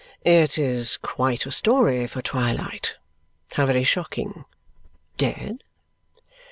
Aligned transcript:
"It 0.25 0.57
is 0.57 0.97
quite 0.97 1.45
a 1.45 1.51
story 1.51 2.07
for 2.07 2.23
twilight. 2.23 2.95
How 3.49 3.67
very 3.67 3.83
shocking! 3.83 4.45
Dead?" 5.17 5.63